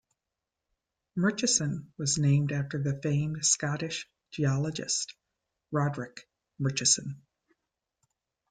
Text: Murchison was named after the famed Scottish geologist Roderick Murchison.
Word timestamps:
Murchison 1.15 1.93
was 1.95 2.17
named 2.17 2.51
after 2.51 2.81
the 2.81 2.99
famed 3.03 3.45
Scottish 3.45 4.09
geologist 4.31 5.13
Roderick 5.69 6.27
Murchison. 6.57 7.21